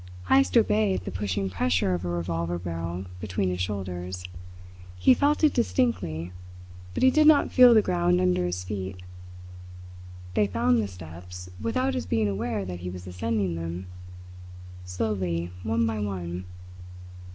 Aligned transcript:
Heyst 0.29 0.57
obeyed 0.57 1.05
the 1.05 1.11
pushing 1.11 1.47
pressure 1.47 1.93
of 1.93 2.03
a 2.03 2.09
revolver 2.09 2.57
barrel 2.57 3.05
between 3.19 3.49
his 3.49 3.61
shoulders. 3.61 4.25
He 4.97 5.13
felt 5.13 5.43
it 5.43 5.53
distinctly, 5.53 6.31
but 6.95 7.03
he 7.03 7.11
did 7.11 7.27
not 7.27 7.51
feel 7.51 7.75
the 7.75 7.83
ground 7.83 8.19
under 8.19 8.43
his 8.43 8.63
feet. 8.63 8.99
They 10.33 10.47
found 10.47 10.79
the 10.81 10.87
steps, 10.87 11.51
without 11.61 11.93
his 11.93 12.07
being 12.07 12.27
aware 12.27 12.65
that 12.65 12.79
he 12.79 12.89
was 12.89 13.05
ascending 13.05 13.53
them 13.53 13.85
slowly, 14.83 15.51
one 15.61 15.85
by 15.85 15.99
one. 15.99 16.45